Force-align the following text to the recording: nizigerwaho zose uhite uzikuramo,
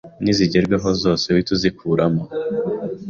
nizigerwaho 0.23 0.89
zose 1.01 1.23
uhite 1.29 1.51
uzikuramo, 1.57 2.23